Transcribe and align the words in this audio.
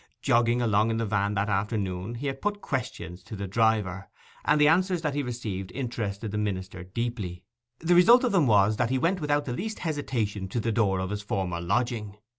Jogging 0.23 0.63
along 0.63 0.89
in 0.89 0.97
the 0.97 1.05
van 1.05 1.35
that 1.35 1.47
afternoon 1.47 2.15
he 2.15 2.25
had 2.25 2.41
put 2.41 2.59
questions 2.59 3.21
to 3.21 3.35
the 3.35 3.45
driver, 3.45 4.09
and 4.43 4.59
the 4.59 4.67
answers 4.67 5.03
that 5.03 5.13
he 5.13 5.21
received 5.21 5.71
interested 5.73 6.31
the 6.31 6.39
minister 6.39 6.83
deeply. 6.83 7.43
The 7.77 7.93
result 7.93 8.23
of 8.23 8.31
them 8.31 8.47
was 8.47 8.77
that 8.77 8.89
he 8.89 8.97
went 8.97 9.21
without 9.21 9.45
the 9.45 9.53
least 9.53 9.77
hesitation 9.77 10.47
to 10.47 10.59
the 10.59 10.71
door 10.71 10.97
of 10.99 11.11
his 11.11 11.21
former 11.21 11.61
lodging. 11.61 12.17